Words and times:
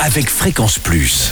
avec 0.00 0.28
Fréquence 0.28 0.78
Plus. 0.78 1.30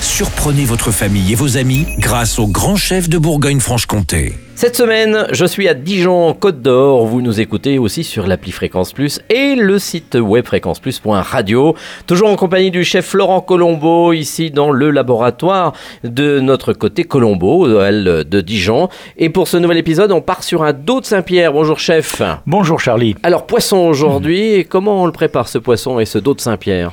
Surprenez 0.00 0.64
votre 0.64 0.90
famille 0.90 1.32
et 1.32 1.34
vos 1.34 1.56
amis 1.56 1.86
grâce 1.98 2.38
au 2.38 2.46
grand 2.46 2.76
chef 2.76 3.08
de 3.08 3.18
Bourgogne-Franche-Comté. 3.18 4.34
Cette 4.54 4.76
semaine, 4.76 5.26
je 5.32 5.44
suis 5.46 5.68
à 5.68 5.74
Dijon, 5.74 6.34
Côte 6.34 6.60
d'Or. 6.60 7.06
Vous 7.06 7.22
nous 7.22 7.40
écoutez 7.40 7.78
aussi 7.78 8.04
sur 8.04 8.26
l'appli 8.26 8.52
Fréquence 8.52 8.92
Plus 8.92 9.20
et 9.30 9.54
le 9.54 9.78
site 9.78 10.16
web 10.20 10.44
fréquenceplus.radio. 10.46 11.74
Toujours 12.06 12.28
en 12.28 12.36
compagnie 12.36 12.70
du 12.70 12.84
chef 12.84 13.06
Florent 13.06 13.40
Colombo, 13.40 14.12
ici 14.12 14.50
dans 14.50 14.70
le 14.70 14.90
laboratoire 14.90 15.72
de 16.04 16.40
notre 16.40 16.72
côté 16.72 17.04
Colombo, 17.04 17.66
de 17.68 18.40
Dijon. 18.40 18.88
Et 19.16 19.30
pour 19.30 19.48
ce 19.48 19.56
nouvel 19.56 19.78
épisode, 19.78 20.12
on 20.12 20.20
part 20.20 20.42
sur 20.42 20.62
un 20.62 20.72
dos 20.72 21.00
de 21.00 21.06
Saint-Pierre. 21.06 21.52
Bonjour 21.52 21.78
chef. 21.78 22.22
Bonjour 22.46 22.80
Charlie. 22.80 23.16
Alors 23.22 23.46
poisson 23.46 23.78
aujourd'hui, 23.78 24.66
comment 24.68 25.02
on 25.02 25.06
le 25.06 25.12
prépare 25.12 25.48
ce 25.48 25.58
poisson 25.58 26.00
et 26.00 26.04
ce 26.04 26.18
dos 26.18 26.34
de 26.34 26.40
Saint-Pierre? 26.40 26.92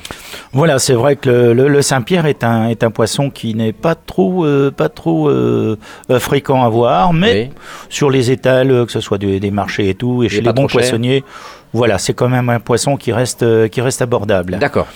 Voilà, 0.52 0.78
c'est 0.78 0.94
vrai 0.94 1.16
que 1.16 1.28
le, 1.28 1.68
le 1.68 1.82
Saint-Pierre 1.82 2.24
est 2.26 2.42
un, 2.42 2.68
est 2.68 2.82
un 2.82 2.90
poisson 2.90 3.28
qui 3.28 3.54
n'est 3.54 3.74
pas 3.74 3.94
trop, 3.94 4.46
euh, 4.46 4.70
pas 4.70 4.88
trop 4.88 5.28
euh, 5.28 5.76
euh, 6.10 6.18
fréquent 6.18 6.62
à 6.64 6.68
voir, 6.70 7.12
mais 7.12 7.50
Oui. 7.50 7.56
sur 7.90 8.08
les 8.10 8.30
étals, 8.30 8.86
que 8.86 8.92
ce 8.92 9.00
soit 9.00 9.18
des, 9.18 9.40
des 9.40 9.50
marchés 9.50 9.90
et 9.90 9.94
tout, 9.94 10.22
et 10.22 10.26
Il 10.26 10.30
chez 10.30 10.40
les 10.40 10.52
bons 10.52 10.66
poissonniers, 10.66 11.22
voilà, 11.74 11.98
c'est 11.98 12.14
quand 12.14 12.30
même 12.30 12.48
un 12.48 12.60
poisson 12.60 12.96
qui 12.96 13.12
reste, 13.12 13.44
qui 13.68 13.80
reste 13.82 14.00
abordable. 14.00 14.56
D'accord. 14.58 14.86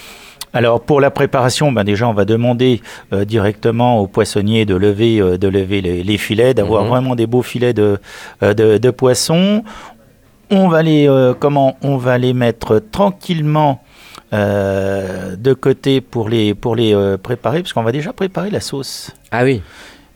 Alors 0.55 0.81
pour 0.83 1.01
la 1.01 1.11
préparation, 1.11 1.73
ben 1.73 1.83
déjà 1.85 2.07
on 2.09 2.13
va 2.13 2.25
demander 2.27 2.83
euh, 3.15 3.25
directement 3.25 3.99
au 4.01 4.07
poissonnier 4.07 4.67
de 4.67 4.75
lever, 4.75 5.19
euh, 5.19 5.39
de 5.39 5.49
lever 5.49 5.81
les, 5.81 6.03
les 6.03 6.19
filets, 6.19 6.53
d'avoir 6.55 6.83
Mhm. 6.85 6.89
vraiment 6.91 7.15
des 7.15 7.27
beaux 7.27 7.41
filets 7.43 7.73
de, 7.73 7.99
euh, 8.43 8.53
de, 8.55 8.77
de 8.79 8.91
poisson. 8.91 9.65
On 10.51 10.69
va 10.69 10.83
les, 10.83 11.09
comment 11.41 11.77
On 11.83 11.97
va 11.97 12.19
les 12.19 12.35
mettre 12.35 12.79
tranquillement 12.79 13.83
euh, 14.33 15.37
de 15.37 15.53
côté 15.53 16.01
pour 16.01 16.29
les, 16.29 16.55
pour 16.55 16.75
les 16.77 16.95
euh, 16.95 17.17
préparer, 17.19 17.61
parce 17.63 17.73
qu'on 17.73 17.83
va 17.83 17.93
déjà 17.93 18.13
préparer 18.13 18.51
la 18.51 18.61
sauce. 18.61 19.11
Ah 19.31 19.45
oui. 19.45 19.63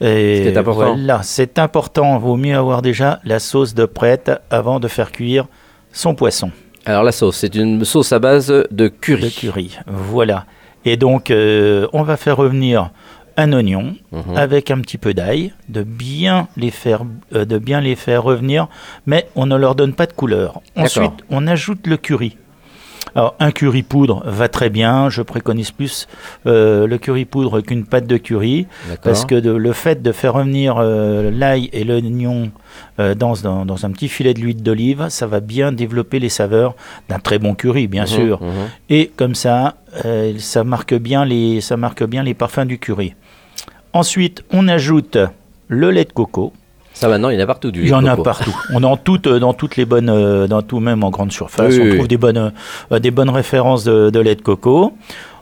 Et 0.00 0.36
Ce 0.38 0.42
qui 0.42 0.48
est 0.48 0.56
important. 0.58 0.94
Voilà, 0.96 1.22
c'est 1.22 1.58
important. 1.58 2.18
Vaut 2.18 2.36
mieux 2.36 2.56
avoir 2.56 2.82
déjà 2.82 3.20
la 3.24 3.38
sauce 3.38 3.74
de 3.74 3.84
prête 3.86 4.30
avant 4.50 4.78
de 4.80 4.88
faire 4.88 5.10
cuire 5.12 5.46
son 5.92 6.14
poisson 6.14 6.50
Alors 6.84 7.02
la 7.02 7.12
sauce, 7.12 7.36
c'est 7.38 7.54
une 7.54 7.84
sauce 7.84 8.12
à 8.12 8.18
base 8.18 8.52
de 8.70 8.88
curry. 8.88 9.22
de 9.22 9.28
curry. 9.30 9.78
Voilà. 9.86 10.44
Et 10.84 10.96
donc, 10.96 11.30
euh, 11.30 11.86
on 11.92 12.02
va 12.02 12.16
faire 12.16 12.36
revenir 12.36 12.90
un 13.38 13.52
oignon 13.52 13.94
Mhm. 14.12 14.36
avec 14.36 14.70
un 14.70 14.80
petit 14.80 14.96
peu 14.98 15.12
d'ail, 15.12 15.52
de 15.68 15.82
bien 15.82 16.48
les 16.56 16.70
faire, 16.70 17.02
euh, 17.34 17.44
de 17.44 17.58
bien 17.58 17.80
les 17.80 17.94
faire 17.96 18.22
revenir, 18.22 18.68
mais 19.06 19.28
on 19.34 19.46
ne 19.46 19.56
leur 19.56 19.74
donne 19.74 19.92
pas 19.94 20.06
de 20.06 20.12
couleur. 20.12 20.60
Ensuite, 20.76 21.12
on 21.30 21.46
ajoute 21.46 21.86
le 21.86 21.96
curry. 21.96 22.36
Alors, 23.16 23.34
un 23.40 23.50
curry 23.50 23.82
poudre 23.82 24.22
va 24.26 24.48
très 24.48 24.68
bien. 24.70 25.08
Je 25.10 25.22
préconise 25.22 25.70
plus 25.70 26.06
euh, 26.46 26.86
le 26.86 26.98
curry 26.98 27.24
poudre 27.24 27.60
qu'une 27.62 27.84
pâte 27.86 28.06
de 28.06 28.18
curry. 28.18 28.66
Parce 29.02 29.24
que 29.24 29.34
de- 29.34 29.50
le 29.52 29.72
fait 29.72 30.02
de 30.02 30.12
faire 30.12 30.34
revenir 30.34 30.76
euh, 30.78 31.30
l'ail 31.30 31.70
et 31.72 31.82
l'oignon 31.82 32.50
euh, 33.00 33.14
dans, 33.14 33.32
dans, 33.42 33.64
dans 33.64 33.86
un 33.86 33.90
petit 33.90 34.08
filet 34.08 34.34
d'huile 34.34 34.62
d'olive, 34.62 35.06
ça 35.08 35.26
va 35.26 35.40
bien 35.40 35.72
développer 35.72 36.18
les 36.18 36.28
saveurs 36.28 36.74
d'un 37.08 37.18
très 37.18 37.38
bon 37.38 37.54
curry, 37.54 37.86
bien 37.88 38.02
Mhm, 38.02 38.06
sûr. 38.08 38.42
mhm. 38.42 38.50
Et 38.90 39.10
comme 39.16 39.34
ça, 39.34 39.76
ça, 40.38 40.62
marque 40.64 40.94
bien 40.94 41.24
les, 41.24 41.60
ça 41.62 41.76
marque 41.78 42.04
bien 42.04 42.22
les 42.22 42.34
parfums 42.34 42.66
du 42.66 42.78
curry. 42.78 43.14
Ensuite, 43.94 44.44
on 44.52 44.68
ajoute 44.68 45.16
le 45.68 45.90
lait 45.90 46.04
de 46.04 46.12
coco. 46.12 46.52
Ça 46.98 47.08
maintenant, 47.08 47.28
il 47.28 47.36
y 47.38 47.40
en 47.40 47.44
a 47.44 47.46
partout 47.46 47.70
du 47.70 47.82
Il 47.82 47.88
y 47.88 47.94
en 47.94 48.06
a 48.06 48.12
coco. 48.12 48.22
partout. 48.22 48.56
On 48.72 48.82
est 48.82 48.86
en 48.86 48.96
toutes, 48.96 49.28
dans 49.28 49.52
toutes 49.52 49.76
les 49.76 49.84
bonnes, 49.84 50.08
euh, 50.08 50.46
dans 50.46 50.62
tout 50.62 50.80
même 50.80 51.04
en 51.04 51.10
grande 51.10 51.30
surface, 51.30 51.74
Oui, 51.74 51.78
on 51.80 51.82
oui, 51.84 51.88
trouve 51.90 52.02
oui. 52.02 52.08
des 52.08 52.16
bonnes, 52.16 52.52
euh, 52.90 52.98
des 52.98 53.10
bonnes 53.10 53.28
références 53.28 53.84
de, 53.84 54.08
de 54.08 54.18
lait 54.20 54.34
de 54.34 54.40
coco. 54.40 54.94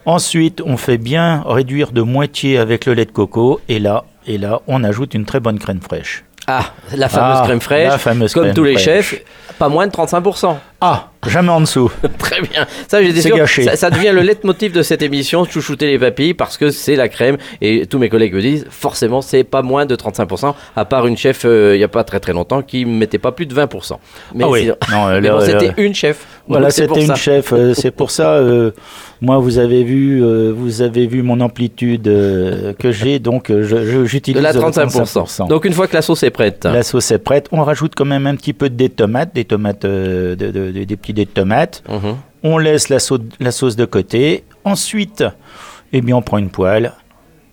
Ensuite, 0.05 0.61
on 0.67 0.77
fait 0.77 0.99
bien 0.99 1.45
réduire 1.47 1.93
de 1.93 2.03
moitié 2.03 2.59
avec 2.59 2.87
le 2.87 2.95
lait 2.95 3.05
de 3.05 3.13
coco, 3.13 3.61
et 3.69 3.79
là, 3.79 4.03
et 4.27 4.37
là, 4.37 4.61
on 4.67 4.83
ajoute 4.83 5.15
une 5.15 5.25
très 5.27 5.39
bonne 5.39 5.59
crème 5.61 5.81
fraîche. 5.81 6.25
Ah, 6.47 6.65
la 6.95 7.09
fameuse 7.09 7.39
Ah, 7.41 7.45
crème 7.45 7.61
fraîche. 7.61 7.89
la 7.89 7.99
fameuse 7.99 8.35
Comme 8.35 8.43
crème 8.43 8.55
tous 8.57 8.65
les 8.65 8.73
fraîche. 8.73 8.85
chefs, 8.85 9.23
pas 9.59 9.69
moins 9.69 9.87
de 9.87 9.93
35%. 9.93 10.57
Ah, 10.81 11.05
jamais 11.29 11.51
en 11.51 11.61
dessous. 11.61 11.91
Très 12.19 12.41
bien. 12.41 12.67
Ça, 12.89 13.03
j'ai 13.03 13.13
des 13.13 13.31
gâché. 13.31 13.63
ça, 13.65 13.77
ça 13.77 13.91
devient 13.91 14.13
le 14.13 14.21
leitmotiv 14.23 14.73
de 14.73 14.83
cette 14.83 15.03
émission, 15.03 15.45
chouchouter 15.45 15.87
les 15.87 15.99
papilles, 15.99 16.35
parce 16.35 16.57
que 16.57 16.71
c'est 16.71 16.97
la 16.97 17.09
crème. 17.09 17.37
Et 17.61 17.87
tous 17.87 17.99
mes 17.99 18.09
collègues 18.09 18.35
me 18.35 18.41
disent, 18.41 18.67
forcément, 18.71 19.21
c'est 19.23 19.45
pas 19.45 19.63
moins 19.63 19.87
de 19.87 19.97
35%, 19.97 20.55
à 20.77 20.85
part 20.85 21.07
une 21.07 21.17
chef, 21.17 21.43
euh, 21.45 21.73
il 21.77 21.81
y 21.81 21.85
a 21.85 21.89
pas 21.89 22.05
très 22.05 22.21
très 22.21 22.33
longtemps, 22.33 22.63
qui 22.63 22.85
mettait 22.85 23.19
pas 23.19 23.33
plus 23.33 23.47
de 23.47 23.55
20%. 23.55 23.97
Mais, 24.35 24.45
Ah 24.45 24.49
oui. 24.51 24.71
bon, 24.91 25.09
le- 25.21 25.41
c'était 25.45 25.73
une 25.83 25.95
chef. 25.95 26.27
Voilà, 26.47 26.71
c'était 26.71 27.01
une 27.01 27.07
ça. 27.07 27.15
chef. 27.15 27.53
euh, 27.55 27.73
c'est 27.73 27.91
pour 27.91 28.11
ça, 28.11 28.33
euh, 28.35 28.71
moi, 29.23 29.39
vous 29.39 29.57
avez 29.59 29.83
vu, 29.83 30.23
euh, 30.23 30.53
vous 30.55 30.83
avez 30.83 31.07
vu 31.07 31.23
mon 31.23 31.41
amplitude 31.41 32.07
euh, 32.07 32.75
que 32.79 32.93
j'ai, 32.93 33.19
donc 33.19 33.51
euh, 33.51 34.05
j'utilise 34.05 34.37
De 34.37 34.43
la 34.45 34.53
le 34.53 34.61
35%. 34.61 35.49
Donc 35.49 35.65
une 35.65 35.73
fois 35.73 35.87
que 35.87 35.95
la 35.95 36.03
sauce 36.03 36.23
est 36.23 36.31
prête. 36.31 36.65
la 36.65 36.83
sauce 36.83 37.11
est 37.13 37.19
prête. 37.19 37.49
On 37.51 37.65
rajoute 37.65 37.93
quand 37.97 38.05
même 38.05 38.27
un 38.27 38.37
petit 38.37 38.53
peu 38.53 38.69
de 38.69 38.75
dés 38.75 38.89
de 38.89 38.93
tomates, 38.95 39.35
des 39.35 39.47
tomates, 39.47 39.87
euh, 39.87 40.37
de- 40.37 40.51
de- 40.51 40.71
de- 40.71 40.85
des 40.85 40.97
petits 40.97 41.14
dés 41.15 41.25
de 41.25 41.31
tomates. 41.31 41.83
Mhm. 41.89 42.17
On 42.43 42.59
laisse 42.59 42.89
la, 42.91 42.99
sau- 42.99 43.19
la 43.41 43.51
sauce 43.53 43.77
de 43.77 43.85
côté. 43.87 44.45
Ensuite, 44.65 45.25
eh 45.95 46.01
bien, 46.03 46.17
on 46.17 46.23
prend 46.23 46.39
une 46.39 46.51
poêle. 46.51 46.93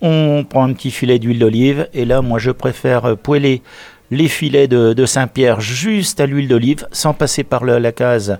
On 0.02 0.44
prend 0.48 0.64
un 0.64 0.72
petit 0.72 0.90
filet 0.90 1.18
d'huile 1.18 1.38
d'olive. 1.38 1.88
Et 1.94 2.04
là, 2.04 2.20
moi, 2.22 2.38
je 2.38 2.50
préfère 2.50 3.04
euh, 3.06 3.14
poêler 3.14 3.62
les 4.10 4.28
filets 4.28 4.68
de, 4.68 4.92
de 4.92 5.06
Saint-Pierre 5.06 5.60
juste 5.62 6.20
à 6.20 6.26
l'huile 6.26 6.48
d'olive, 6.48 6.86
sans 6.92 7.14
passer 7.14 7.44
par 7.44 7.64
le- 7.64 7.78
la 7.78 7.92
case 7.92 8.38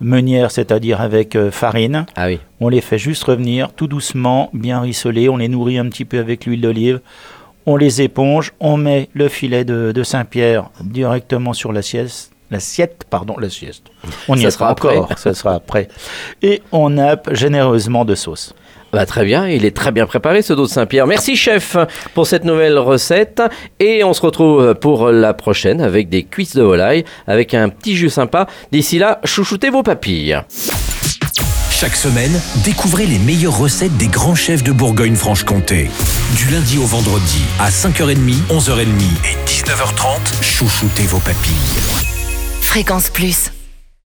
meunière, 0.00 0.52
c'est-à-dire 0.52 1.00
avec 1.00 1.34
euh, 1.34 1.50
farine. 1.50 2.06
Ah 2.14 2.26
oui. 2.28 2.38
On 2.60 2.68
les 2.68 2.80
fait 2.80 2.98
juste 2.98 3.24
revenir 3.24 3.72
tout 3.72 3.88
doucement, 3.88 4.50
bien 4.52 4.80
rissolés. 4.80 5.28
On 5.28 5.38
les 5.38 5.48
nourrit 5.48 5.78
un 5.78 5.88
petit 5.88 6.04
peu 6.04 6.18
avec 6.20 6.46
l'huile 6.46 6.60
d'olive. 6.60 7.00
On 7.66 7.76
les 7.76 8.02
éponge. 8.02 8.52
On 8.60 8.76
met 8.76 9.08
le 9.14 9.28
filet 9.28 9.64
de, 9.64 9.90
de 9.92 10.02
Saint-Pierre 10.04 10.70
directement 10.82 11.52
sur 11.52 11.72
l'assiette. 11.72 12.30
L'assiette, 12.50 13.04
pardon, 13.10 13.36
l'assiette. 13.38 13.82
On 14.28 14.36
y 14.36 14.42
Ça 14.42 14.48
est 14.48 14.50
sera 14.52 14.70
encore, 14.72 15.04
après. 15.04 15.16
ça 15.16 15.34
sera 15.34 15.54
après. 15.54 15.88
Et 16.42 16.62
on 16.72 16.90
nappe 16.90 17.34
généreusement 17.34 18.04
de 18.04 18.14
sauce. 18.14 18.54
Bah, 18.90 19.04
très 19.04 19.26
bien, 19.26 19.46
il 19.46 19.66
est 19.66 19.76
très 19.76 19.92
bien 19.92 20.06
préparé 20.06 20.40
ce 20.40 20.54
dos 20.54 20.64
de 20.64 20.70
Saint-Pierre. 20.70 21.06
Merci 21.06 21.36
chef 21.36 21.76
pour 22.14 22.26
cette 22.26 22.44
nouvelle 22.44 22.78
recette 22.78 23.42
et 23.80 24.02
on 24.02 24.14
se 24.14 24.22
retrouve 24.22 24.74
pour 24.76 25.08
la 25.10 25.34
prochaine 25.34 25.82
avec 25.82 26.08
des 26.08 26.22
cuisses 26.22 26.56
de 26.56 26.62
volaille 26.62 27.04
avec 27.26 27.52
un 27.52 27.68
petit 27.68 27.94
jus 27.96 28.08
sympa. 28.08 28.46
D'ici 28.72 28.98
là, 28.98 29.20
chouchoutez 29.24 29.68
vos 29.68 29.82
papilles. 29.82 30.40
Chaque 31.70 31.96
semaine, 31.96 32.40
découvrez 32.64 33.04
les 33.06 33.18
meilleures 33.18 33.56
recettes 33.58 33.96
des 33.98 34.08
grands 34.08 34.34
chefs 34.34 34.64
de 34.64 34.72
Bourgogne-Franche-Comté. 34.72 35.90
Du 36.34 36.50
lundi 36.50 36.78
au 36.78 36.86
vendredi, 36.86 37.42
à 37.60 37.68
5h30, 37.68 38.16
11h30 38.50 38.80
et 38.80 39.48
19h30, 39.48 40.42
chouchoutez 40.42 41.04
vos 41.04 41.20
papilles. 41.20 42.17
Fréquence 42.68 43.08
Plus. 43.08 43.50